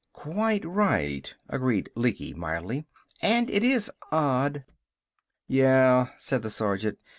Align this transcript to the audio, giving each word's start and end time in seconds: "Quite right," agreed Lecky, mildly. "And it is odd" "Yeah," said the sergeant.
"Quite 0.13 0.65
right," 0.65 1.31
agreed 1.47 1.91
Lecky, 1.95 2.33
mildly. 2.33 2.87
"And 3.21 3.51
it 3.51 3.63
is 3.63 3.91
odd" 4.11 4.65
"Yeah," 5.47 6.07
said 6.17 6.41
the 6.41 6.49
sergeant. 6.49 6.97